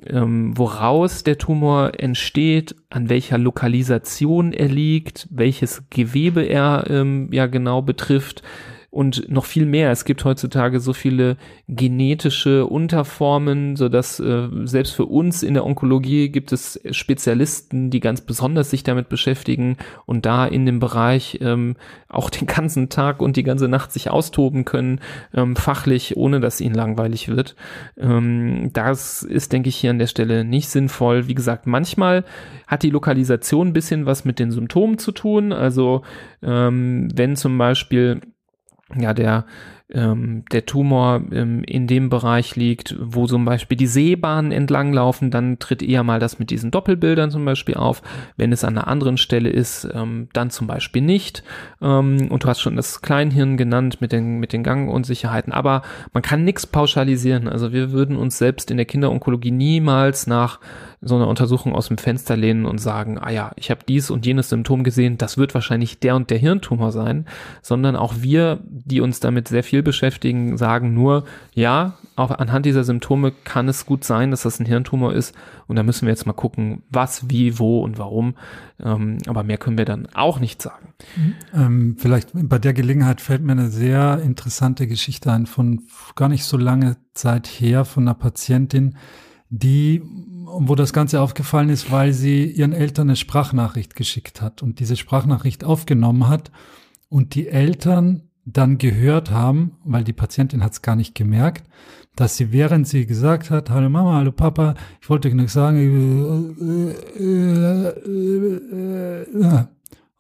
[0.07, 7.47] ähm, woraus der Tumor entsteht, an welcher Lokalisation er liegt, welches Gewebe er ähm, ja
[7.47, 8.43] genau betrifft,
[8.93, 9.91] und noch viel mehr.
[9.91, 15.65] Es gibt heutzutage so viele genetische Unterformen, so dass äh, selbst für uns in der
[15.65, 21.39] Onkologie gibt es Spezialisten, die ganz besonders sich damit beschäftigen und da in dem Bereich
[21.41, 21.77] ähm,
[22.11, 25.01] auch den ganzen Tag und die ganze Nacht sich austoben können,
[25.33, 27.57] ähm, fachlich, ohne dass ihnen langweilig wird.
[27.97, 31.29] Ähm, das ist, denke ich, hier an der Stelle nicht sinnvoll.
[31.29, 32.27] Wie gesagt, manchmal
[32.67, 35.55] hat die Lokalisation ein bisschen was mit den Symptomen zu tun.
[35.55, 36.03] Also
[36.43, 38.21] ähm, wenn zum Beispiel
[38.97, 39.47] ja, der,
[39.93, 45.59] ähm, der Tumor ähm, in dem Bereich liegt, wo zum Beispiel die Seebahnen entlanglaufen, dann
[45.59, 48.03] tritt eher mal das mit diesen Doppelbildern zum Beispiel auf.
[48.37, 51.43] Wenn es an einer anderen Stelle ist, ähm, dann zum Beispiel nicht.
[51.81, 55.53] Ähm, und du hast schon das Kleinhirn genannt mit den, mit den Gangunsicherheiten.
[55.53, 57.49] Aber man kann nichts pauschalisieren.
[57.49, 60.59] Also wir würden uns selbst in der Kinderonkologie niemals nach
[61.05, 64.25] so einer Untersuchung aus dem Fenster lehnen und sagen, ah ja, ich habe dies und
[64.25, 67.27] jenes Symptom gesehen, das wird wahrscheinlich der und der Hirntumor sein,
[67.61, 72.85] sondern auch wir, die uns damit sehr viel beschäftigen, sagen nur, ja, auch anhand dieser
[72.85, 75.35] Symptome kann es gut sein, dass das ein Hirntumor ist
[75.67, 78.35] und da müssen wir jetzt mal gucken, was, wie, wo und warum.
[78.79, 80.95] Ähm, aber mehr können wir dann auch nicht sagen.
[81.55, 85.83] Ähm, vielleicht bei der Gelegenheit fällt mir eine sehr interessante Geschichte ein von
[86.15, 88.97] gar nicht so lange Zeit her von einer Patientin,
[89.53, 90.03] die
[90.55, 94.97] wo das Ganze aufgefallen ist, weil sie ihren Eltern eine Sprachnachricht geschickt hat und diese
[94.97, 96.51] Sprachnachricht aufgenommen hat
[97.09, 101.65] und die Eltern dann gehört haben, weil die Patientin hat es gar nicht gemerkt,
[102.17, 106.55] dass sie, während sie gesagt hat, hallo Mama, hallo Papa, ich wollte dir nichts sagen,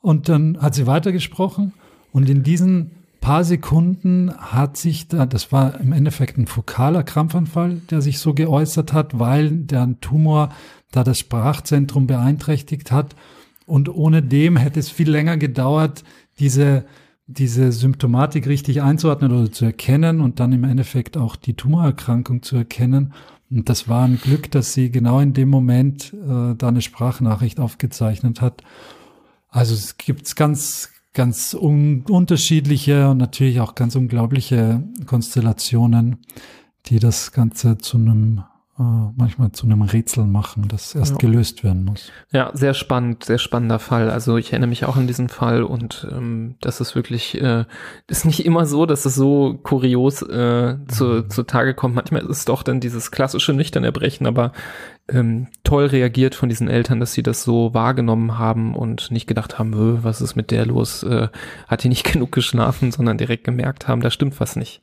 [0.00, 1.72] und dann hat sie weitergesprochen
[2.12, 2.92] und in diesen
[3.22, 8.34] paar Sekunden hat sich da, das war im Endeffekt ein fokaler Krampfanfall, der sich so
[8.34, 10.50] geäußert hat, weil der Tumor
[10.90, 13.16] da das Sprachzentrum beeinträchtigt hat.
[13.64, 16.04] Und ohne dem hätte es viel länger gedauert,
[16.38, 16.84] diese,
[17.26, 22.56] diese Symptomatik richtig einzuordnen oder zu erkennen und dann im Endeffekt auch die Tumorerkrankung zu
[22.56, 23.14] erkennen.
[23.50, 27.60] Und das war ein Glück, dass sie genau in dem Moment äh, da eine Sprachnachricht
[27.60, 28.62] aufgezeichnet hat.
[29.48, 36.18] Also es gibt ganz, ganz un unterschiedliche und natürlich auch ganz unglaubliche Konstellationen,
[36.86, 38.42] die das Ganze zu einem
[38.78, 41.18] äh, manchmal zu einem Rätsel machen, das erst ja.
[41.18, 42.10] gelöst werden muss.
[42.32, 44.10] Ja, sehr spannend, sehr spannender Fall.
[44.10, 47.66] Also ich erinnere mich auch an diesen Fall und ähm, das ist wirklich, äh,
[48.08, 51.30] ist nicht immer so, dass es so kurios äh, zu, mhm.
[51.30, 51.96] zu Tage kommt.
[51.96, 54.52] Manchmal ist es doch dann dieses klassische Nüchternerbrechen, aber
[55.08, 59.58] ähm, toll reagiert von diesen Eltern, dass sie das so wahrgenommen haben und nicht gedacht
[59.58, 61.02] haben, was ist mit der los?
[61.02, 61.28] Äh,
[61.66, 64.80] hat die nicht genug geschlafen, sondern direkt gemerkt haben, da stimmt was nicht.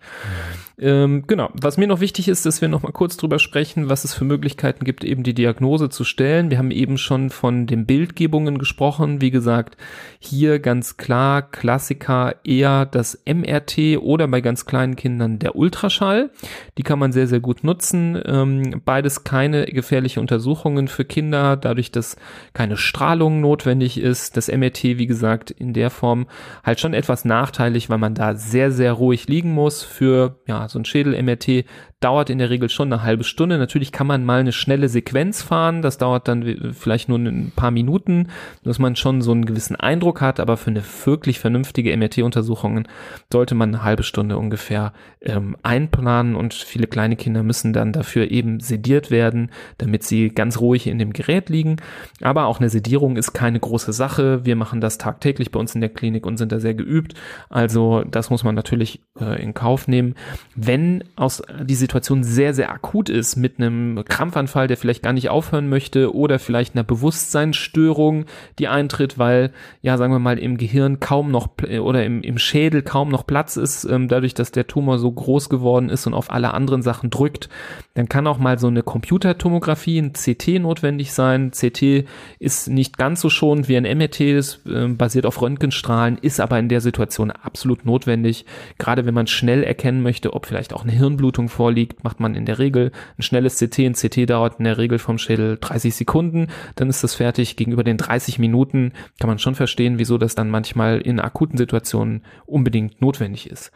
[0.77, 1.49] Ähm, genau.
[1.53, 4.23] Was mir noch wichtig ist, dass wir noch mal kurz drüber sprechen, was es für
[4.23, 6.49] Möglichkeiten gibt, eben die Diagnose zu stellen.
[6.49, 9.21] Wir haben eben schon von den Bildgebungen gesprochen.
[9.21, 9.77] Wie gesagt,
[10.19, 16.29] hier ganz klar Klassiker eher das MRT oder bei ganz kleinen Kindern der Ultraschall.
[16.77, 18.21] Die kann man sehr, sehr gut nutzen.
[18.25, 22.17] Ähm, beides keine gefährliche Untersuchungen für Kinder, dadurch, dass
[22.53, 24.37] keine Strahlung notwendig ist.
[24.37, 26.27] Das MRT, wie gesagt, in der Form
[26.63, 30.79] halt schon etwas nachteilig, weil man da sehr, sehr ruhig liegen muss für, ja, so
[30.79, 31.65] ein Schädel-MRT
[31.99, 33.57] dauert in der Regel schon eine halbe Stunde.
[33.57, 37.71] Natürlich kann man mal eine schnelle Sequenz fahren, das dauert dann vielleicht nur ein paar
[37.71, 38.27] Minuten,
[38.63, 42.87] dass man schon so einen gewissen Eindruck hat, aber für eine wirklich vernünftige MRT-Untersuchung
[43.31, 48.31] sollte man eine halbe Stunde ungefähr ähm, einplanen und viele kleine Kinder müssen dann dafür
[48.31, 51.77] eben sediert werden, damit sie ganz ruhig in dem Gerät liegen.
[52.21, 54.45] Aber auch eine Sedierung ist keine große Sache.
[54.45, 57.15] Wir machen das tagtäglich bei uns in der Klinik und sind da sehr geübt.
[57.49, 60.15] Also das muss man natürlich äh, in Kauf nehmen.
[60.55, 65.29] Wenn aus diese Situation sehr, sehr akut ist mit einem Krampfanfall, der vielleicht gar nicht
[65.29, 68.25] aufhören möchte oder vielleicht einer Bewusstseinsstörung,
[68.59, 71.49] die eintritt, weil, ja, sagen wir mal, im Gehirn kaum noch
[71.81, 75.49] oder im, im Schädel kaum noch Platz ist, ähm, dadurch, dass der Tumor so groß
[75.49, 77.49] geworden ist und auf alle anderen Sachen drückt,
[77.95, 81.49] dann kann auch mal so eine Computertomographie, ein CT notwendig sein.
[81.49, 82.05] CT
[82.37, 86.59] ist nicht ganz so schonend wie ein MRT, ist, äh, basiert auf Röntgenstrahlen, ist aber
[86.59, 88.45] in der Situation absolut notwendig,
[88.77, 92.35] gerade wenn man schnell erkennen möchte, ob vielleicht auch eine Hirnblutung vorliegt vorliegt, macht man
[92.35, 93.79] in der Regel ein schnelles CT.
[93.79, 97.55] Ein CT dauert in der Regel vom Schädel 30 Sekunden, dann ist das fertig.
[97.55, 102.23] Gegenüber den 30 Minuten kann man schon verstehen, wieso das dann manchmal in akuten Situationen
[102.45, 103.71] unbedingt notwendig ist.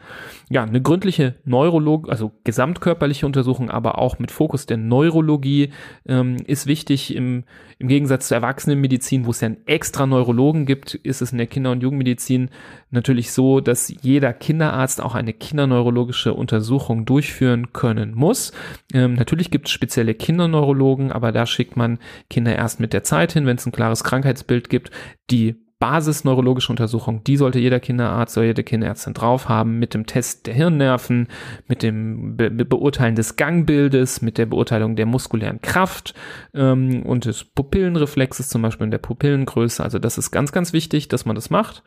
[0.50, 5.70] Ja, eine gründliche Neurolog, also gesamtkörperliche Untersuchung, aber auch mit Fokus der Neurologie
[6.06, 7.14] ähm, ist wichtig.
[7.14, 7.44] Im,
[7.78, 11.46] Im Gegensatz zur Erwachsenenmedizin, wo es ja einen extra Neurologen gibt, ist es in der
[11.46, 12.50] Kinder- und Jugendmedizin
[12.90, 18.52] natürlich so, dass jeder Kinderarzt auch eine kinderneurologische Untersuchung durchführen können muss.
[18.92, 21.98] Ähm, natürlich gibt es spezielle Kinderneurologen, aber da schickt man
[22.30, 24.90] Kinder erst mit der Zeit hin, wenn es ein klares Krankheitsbild gibt.
[25.30, 30.46] Die basisneurologische Untersuchung, die sollte jeder Kinderarzt oder jede Kinderärztin drauf haben, mit dem Test
[30.46, 31.28] der Hirnnerven,
[31.66, 36.14] mit dem Be Beurteilen des Gangbildes, mit der Beurteilung der muskulären Kraft
[36.54, 39.82] ähm, und des Pupillenreflexes, zum Beispiel in der Pupillengröße.
[39.84, 41.82] Also das ist ganz, ganz wichtig, dass man das macht.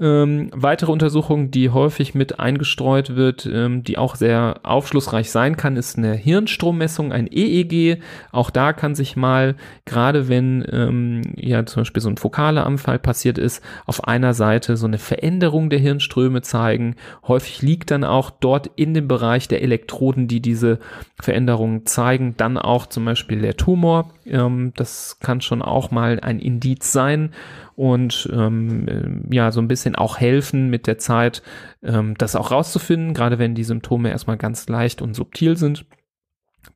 [0.00, 5.76] Ähm, weitere Untersuchung, die häufig mit eingestreut wird, ähm, die auch sehr aufschlussreich sein kann,
[5.76, 8.00] ist eine Hirnstrommessung, ein EEG.
[8.30, 9.56] Auch da kann sich mal,
[9.86, 14.76] gerade wenn ähm, ja zum Beispiel so ein fokaler Anfall passiert ist, auf einer Seite
[14.76, 16.94] so eine Veränderung der Hirnströme zeigen.
[17.26, 20.78] Häufig liegt dann auch dort in dem Bereich der Elektroden, die diese
[21.20, 24.12] Veränderungen zeigen, dann auch zum Beispiel der Tumor.
[24.26, 27.32] Ähm, das kann schon auch mal ein Indiz sein
[27.78, 31.44] und ähm, äh, ja, so ein bisschen auch helfen mit der Zeit,
[31.84, 35.86] ähm, das auch rauszufinden, gerade wenn die Symptome erstmal ganz leicht und subtil sind.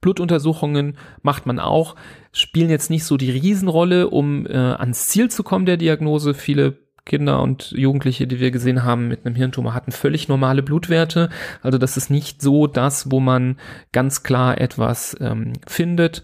[0.00, 1.96] Blutuntersuchungen macht man auch,
[2.30, 6.34] spielen jetzt nicht so die Riesenrolle, um äh, ans Ziel zu kommen der Diagnose.
[6.34, 11.30] Viele Kinder und Jugendliche, die wir gesehen haben mit einem Hirntumor, hatten völlig normale Blutwerte.
[11.62, 13.56] Also das ist nicht so das, wo man
[13.90, 16.22] ganz klar etwas ähm, findet.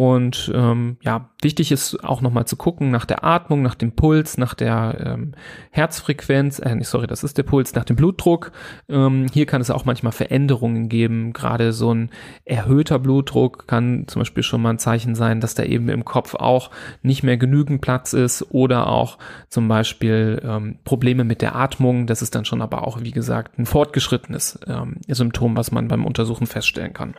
[0.00, 4.38] Und ähm, ja, wichtig ist auch nochmal zu gucken nach der Atmung, nach dem Puls,
[4.38, 5.32] nach der ähm,
[5.72, 8.50] Herzfrequenz, äh, sorry, das ist der Puls, nach dem Blutdruck.
[8.88, 11.34] Ähm, hier kann es auch manchmal Veränderungen geben.
[11.34, 12.08] Gerade so ein
[12.46, 16.34] erhöhter Blutdruck kann zum Beispiel schon mal ein Zeichen sein, dass da eben im Kopf
[16.34, 16.70] auch
[17.02, 19.18] nicht mehr genügend Platz ist oder auch
[19.50, 22.06] zum Beispiel ähm, Probleme mit der Atmung.
[22.06, 26.06] Das ist dann schon aber auch, wie gesagt, ein fortgeschrittenes ähm, Symptom, was man beim
[26.06, 27.16] Untersuchen feststellen kann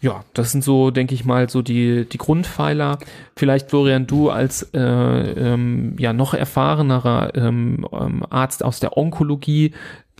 [0.00, 2.98] ja, das sind so, denke ich mal, so die, die Grundpfeiler.
[3.36, 9.72] Vielleicht, Florian, du als äh, ähm, ja noch erfahrenerer ähm, ähm, Arzt aus der Onkologie,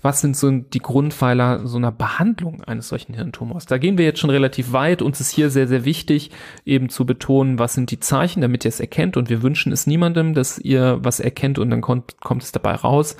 [0.03, 3.67] was sind so die Grundpfeiler so einer Behandlung eines solchen Hirntumors?
[3.67, 5.03] Da gehen wir jetzt schon relativ weit.
[5.03, 6.31] Uns ist hier sehr, sehr wichtig,
[6.65, 9.17] eben zu betonen, was sind die Zeichen, damit ihr es erkennt.
[9.17, 12.75] Und wir wünschen es niemandem, dass ihr was erkennt und dann kommt, kommt es dabei
[12.75, 13.17] raus.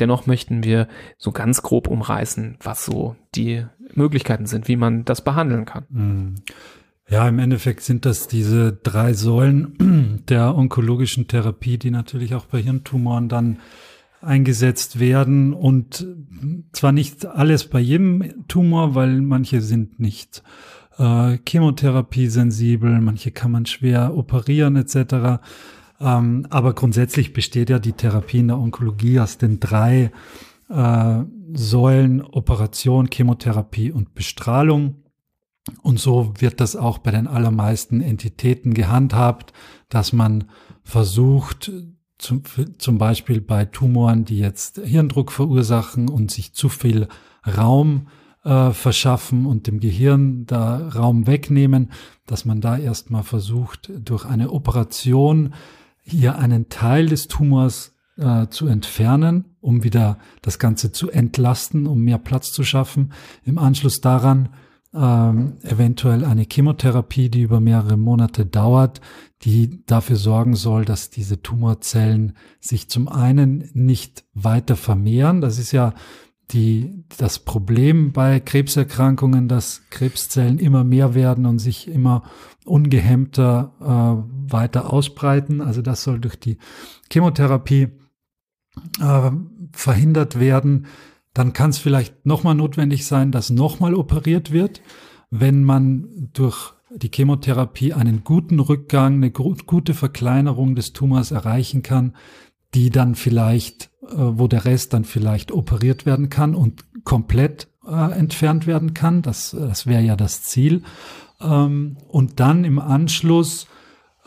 [0.00, 5.22] Dennoch möchten wir so ganz grob umreißen, was so die Möglichkeiten sind, wie man das
[5.22, 5.84] behandeln kann.
[5.90, 6.34] Mhm.
[7.08, 12.62] Ja, im Endeffekt sind das diese drei Säulen der onkologischen Therapie, die natürlich auch bei
[12.62, 13.58] Hirntumoren dann
[14.22, 16.06] eingesetzt werden und
[16.72, 20.42] zwar nicht alles bei jedem Tumor, weil manche sind nicht
[20.98, 25.42] äh, Chemotherapie sensibel, manche kann man schwer operieren etc.
[26.00, 30.12] Ähm, aber grundsätzlich besteht ja die Therapie in der Onkologie aus den drei
[30.68, 31.22] äh,
[31.54, 35.02] Säulen Operation, Chemotherapie und Bestrahlung.
[35.82, 39.52] Und so wird das auch bei den allermeisten Entitäten gehandhabt,
[39.88, 40.44] dass man
[40.82, 41.70] versucht,
[42.18, 42.42] zum,
[42.78, 47.08] zum Beispiel bei Tumoren, die jetzt Hirndruck verursachen und sich zu viel
[47.46, 48.08] Raum
[48.44, 51.92] äh, verschaffen und dem Gehirn da Raum wegnehmen,
[52.26, 55.54] dass man da erstmal versucht, durch eine Operation
[56.02, 57.91] hier einen Teil des Tumors
[58.22, 63.12] äh, zu entfernen, um wieder das Ganze zu entlasten, um mehr Platz zu schaffen.
[63.44, 64.50] Im Anschluss daran
[64.94, 69.00] ähm, eventuell eine Chemotherapie, die über mehrere Monate dauert,
[69.42, 75.40] die dafür sorgen soll, dass diese Tumorzellen sich zum einen nicht weiter vermehren.
[75.40, 75.94] Das ist ja
[76.50, 82.24] die, das Problem bei Krebserkrankungen, dass Krebszellen immer mehr werden und sich immer
[82.64, 85.60] ungehemmter äh, weiter ausbreiten.
[85.60, 86.58] Also das soll durch die
[87.10, 87.88] Chemotherapie
[89.00, 89.30] äh,
[89.72, 90.86] verhindert werden.
[91.34, 94.82] Dann kann es vielleicht nochmal notwendig sein, dass nochmal operiert wird,
[95.30, 102.14] wenn man durch die Chemotherapie einen guten Rückgang, eine gute Verkleinerung des Tumors erreichen kann,
[102.74, 108.12] die dann vielleicht, äh, wo der Rest dann vielleicht operiert werden kann und komplett äh,
[108.12, 109.22] entfernt werden kann.
[109.22, 110.82] Das, das wäre ja das Ziel.
[111.40, 113.66] Ähm, und dann im Anschluss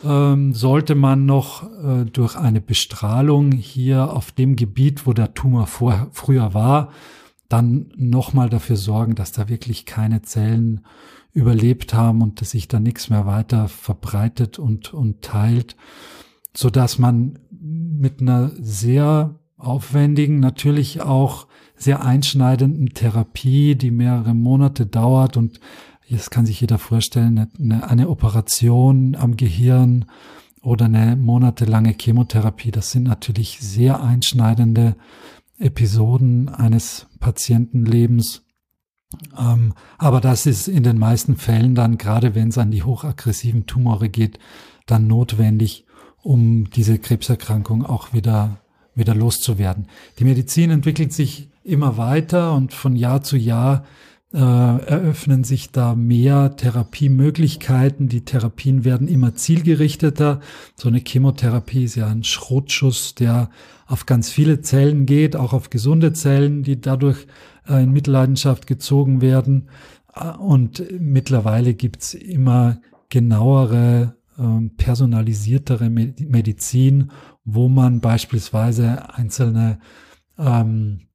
[0.02, 5.66] ähm, sollte man noch äh, durch eine Bestrahlung hier auf dem Gebiet, wo der Tumor
[5.66, 6.90] vor, früher war,
[7.48, 10.84] dann nochmal dafür sorgen, dass da wirklich keine Zellen
[11.32, 15.76] überlebt haben und dass sich da nichts mehr weiter verbreitet und, und teilt,
[16.54, 24.86] so dass man mit einer sehr aufwendigen, natürlich auch sehr einschneidenden Therapie, die mehrere Monate
[24.86, 25.60] dauert und
[26.06, 30.06] jetzt kann sich jeder vorstellen, eine, eine Operation am Gehirn
[30.62, 34.96] oder eine monatelange Chemotherapie, das sind natürlich sehr einschneidende
[35.58, 38.42] Episoden eines Patientenlebens.
[39.38, 43.66] Ähm, aber das ist in den meisten Fällen dann, gerade wenn es an die hochaggressiven
[43.66, 44.38] Tumore geht,
[44.86, 45.86] dann notwendig,
[46.22, 48.58] um diese Krebserkrankung auch wieder,
[48.94, 49.86] wieder loszuwerden.
[50.18, 53.84] Die Medizin entwickelt sich immer weiter und von Jahr zu Jahr
[54.36, 58.08] äh, eröffnen sich da mehr Therapiemöglichkeiten.
[58.08, 60.40] Die Therapien werden immer zielgerichteter.
[60.74, 63.48] So eine Chemotherapie ist ja ein Schrotschuss, der
[63.86, 67.26] auf ganz viele Zellen geht, auch auf gesunde Zellen, die dadurch
[67.66, 69.70] äh, in Mitleidenschaft gezogen werden.
[70.14, 72.78] Äh, und mittlerweile gibt's immer
[73.08, 77.10] genauere, ähm, personalisiertere Medizin,
[77.46, 79.78] wo man beispielsweise einzelne
[80.38, 81.06] ähm,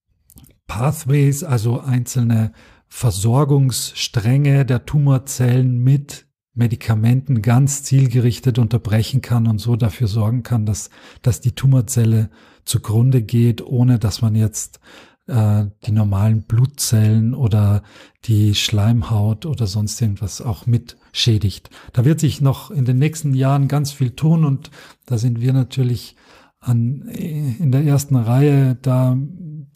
[0.65, 2.51] Pathways, also einzelne
[2.93, 10.89] Versorgungsstränge der Tumorzellen mit Medikamenten ganz zielgerichtet unterbrechen kann und so dafür sorgen kann, dass,
[11.21, 12.29] dass die Tumorzelle
[12.65, 14.81] zugrunde geht, ohne dass man jetzt
[15.27, 17.81] äh, die normalen Blutzellen oder
[18.25, 21.69] die Schleimhaut oder sonst irgendwas auch mit schädigt.
[21.93, 24.69] Da wird sich noch in den nächsten Jahren ganz viel tun und
[25.05, 26.17] da sind wir natürlich
[26.62, 29.18] an, in der ersten Reihe da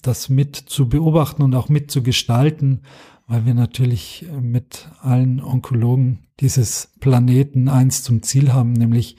[0.01, 2.81] das mit zu beobachten und auch mit zu gestalten,
[3.27, 9.17] weil wir natürlich mit allen Onkologen dieses Planeten eins zum Ziel haben, nämlich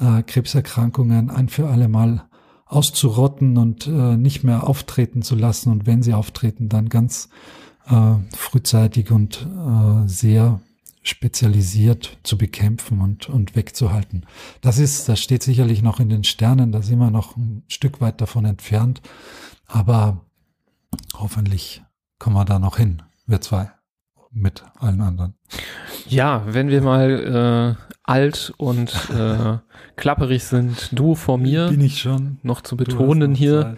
[0.00, 2.24] äh, Krebserkrankungen ein für alle Mal
[2.66, 5.70] auszurotten und äh, nicht mehr auftreten zu lassen.
[5.70, 7.28] Und wenn sie auftreten, dann ganz
[7.88, 10.60] äh, frühzeitig und äh, sehr
[11.08, 14.26] spezialisiert zu bekämpfen und, und wegzuhalten.
[14.60, 18.00] Das ist, das steht sicherlich noch in den Sternen, da sind wir noch ein Stück
[18.00, 19.02] weit davon entfernt.
[19.66, 20.20] Aber
[21.14, 21.82] hoffentlich
[22.18, 23.70] kommen wir da noch hin, wir zwei,
[24.30, 25.34] mit allen anderen.
[26.08, 29.58] Ja, wenn wir mal äh, alt und äh,
[29.96, 31.68] klapperig sind, du vor mir.
[31.68, 32.38] Bin ich schon.
[32.42, 33.76] Noch zu betonen hier.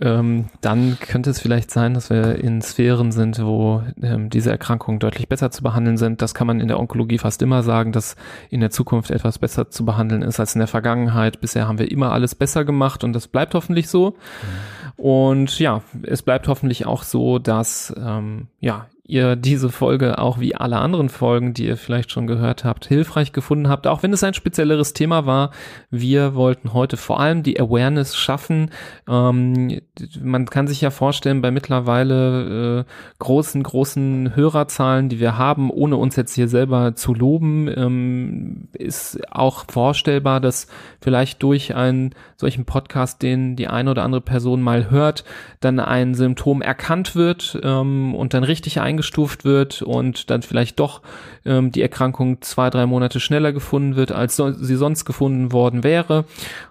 [0.00, 5.00] Ähm, dann könnte es vielleicht sein, dass wir in Sphären sind, wo ähm, diese Erkrankungen
[5.00, 6.22] deutlich besser zu behandeln sind.
[6.22, 8.16] Das kann man in der Onkologie fast immer sagen, dass
[8.50, 11.40] in der Zukunft etwas besser zu behandeln ist als in der Vergangenheit.
[11.40, 14.10] Bisher haben wir immer alles besser gemacht und das bleibt hoffentlich so.
[14.10, 15.04] Mhm.
[15.04, 20.54] Und ja, es bleibt hoffentlich auch so, dass ähm, ja ihr diese Folge auch wie
[20.54, 24.22] alle anderen Folgen, die ihr vielleicht schon gehört habt, hilfreich gefunden habt, auch wenn es
[24.22, 25.50] ein spezielleres Thema war.
[25.90, 28.70] Wir wollten heute vor allem die Awareness schaffen.
[29.08, 29.80] Ähm,
[30.22, 32.84] man kann sich ja vorstellen, bei mittlerweile äh,
[33.18, 39.18] großen, großen Hörerzahlen, die wir haben, ohne uns jetzt hier selber zu loben, ähm, ist
[39.32, 40.68] auch vorstellbar, dass
[41.00, 45.24] vielleicht durch einen solchen Podcast, den die eine oder andere Person mal hört,
[45.58, 50.78] dann ein Symptom erkannt wird ähm, und dann richtig eingestellt eingestuft wird und dann vielleicht
[50.78, 51.00] doch
[51.46, 55.82] ähm, die Erkrankung zwei, drei Monate schneller gefunden wird, als so, sie sonst gefunden worden
[55.82, 56.26] wäre.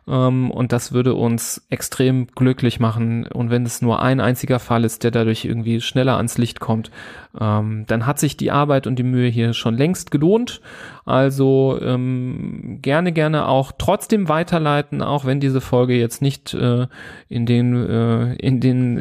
[0.07, 3.25] Ähm, und das würde uns extrem glücklich machen.
[3.25, 6.91] Und wenn es nur ein einziger Fall ist, der dadurch irgendwie schneller ans Licht kommt,
[7.39, 10.61] ähm, dann hat sich die Arbeit und die Mühe hier schon längst gelohnt.
[11.05, 16.87] Also ähm, gerne, gerne auch trotzdem weiterleiten, auch wenn diese Folge jetzt nicht äh,
[17.27, 18.97] in den, äh, in den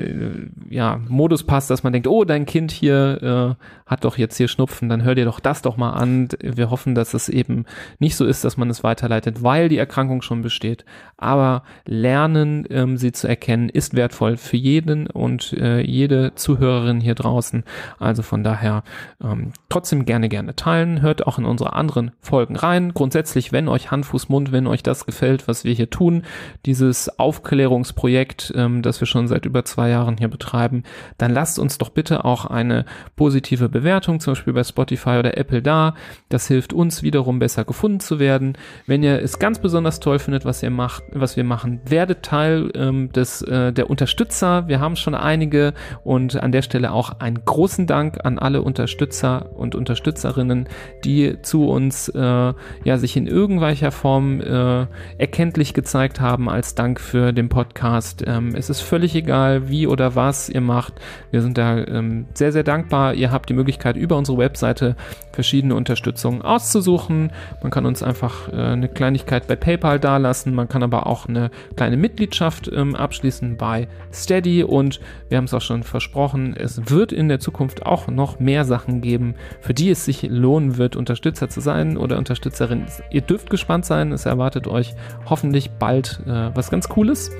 [0.71, 4.37] äh, ja, Modus passt, dass man denkt, oh, dein Kind hier äh, hat doch jetzt
[4.37, 6.29] hier Schnupfen, dann hör dir doch das doch mal an.
[6.41, 7.65] Wir hoffen, dass es eben
[7.99, 10.85] nicht so ist, dass man es weiterleitet, weil die Erkrankung schon besteht.
[11.17, 17.15] Aber lernen, ähm, sie zu erkennen, ist wertvoll für jeden und äh, jede Zuhörerin hier
[17.15, 17.65] draußen.
[17.99, 18.83] Also von daher
[19.23, 21.03] ähm, trotzdem gerne, gerne teilen.
[21.03, 22.93] Hört auch in unsere anderen Folgen rein.
[22.95, 26.23] Grundsätzlich, wenn euch Hand, Fuß, Mund, wenn euch das gefällt, was wir hier tun,
[26.67, 30.83] dieses Aufklärungsprojekt, ähm, das wir schon seit über zwei Jahren hier betreiben,
[31.19, 32.85] dann lasst uns doch bitte auch eine
[33.17, 35.95] positive Bewertung, zum Beispiel bei Spotify oder Apple da.
[36.29, 38.57] Das hilft uns wiederum besser gefunden zu werden.
[38.87, 42.71] Wenn ihr es ganz besonders toll findet, was ihr macht, was wir machen, werdet Teil
[42.75, 44.69] ähm, des äh, der Unterstützer.
[44.69, 49.51] Wir haben schon einige und an der Stelle auch einen großen Dank an alle Unterstützer
[49.57, 50.69] und Unterstützerinnen,
[51.05, 54.87] die zu uns äh, ja sich in irgendwelcher Form äh,
[55.19, 58.25] erkenntlich gezeigt haben als Dank für den Podcast.
[58.27, 60.95] Ähm, es ist völlig egal, wie oder was ihr macht.
[61.31, 63.15] Wir sind da ähm, sehr sehr dankbar.
[63.15, 64.97] Ihr habt die Möglichkeit Möglichkeit, über unsere Webseite
[65.33, 67.31] verschiedene Unterstützungen auszusuchen.
[67.63, 70.55] Man kann uns einfach äh, eine Kleinigkeit bei PayPal dalassen.
[70.55, 74.65] Man kann aber auch eine kleine Mitgliedschaft ähm, abschließen bei Steady.
[74.65, 78.41] Und wir haben es auch schon versprochen, es wird in der Zukunft auch auch noch
[78.41, 82.87] mehr Sachen geben, für die es sich lohnen wird, Unterstützer zu sein oder Unterstützerin.
[83.11, 84.95] Ihr dürft gespannt sein, es erwartet euch
[85.27, 87.31] hoffentlich bald äh, was ganz Cooles.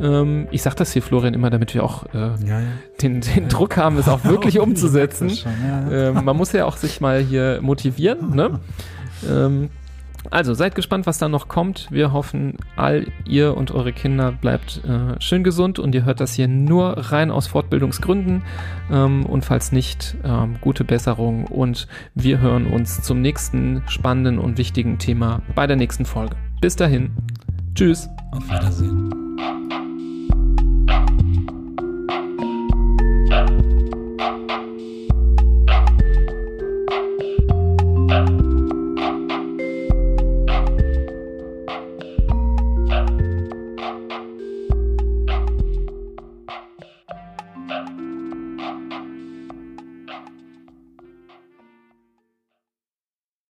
[0.00, 2.60] Ähm, ich sage das hier, Florian, immer, damit wir auch äh, ja, ja.
[3.02, 5.30] den, den Druck haben, es auch wirklich umzusetzen.
[5.30, 8.34] Schon, ja, ähm, man muss ja auch sich mal hier motivieren.
[8.34, 8.60] Ne?
[9.26, 9.70] Ähm,
[10.30, 11.88] also seid gespannt, was da noch kommt.
[11.90, 16.34] Wir hoffen, all ihr und eure Kinder bleibt äh, schön gesund und ihr hört das
[16.34, 18.42] hier nur rein aus Fortbildungsgründen.
[18.90, 24.58] Ähm, und falls nicht, ähm, gute Besserung und wir hören uns zum nächsten spannenden und
[24.58, 26.36] wichtigen Thema bei der nächsten Folge.
[26.60, 27.10] Bis dahin.
[27.74, 28.08] Tschüss.
[28.32, 29.25] Auf Wiedersehen.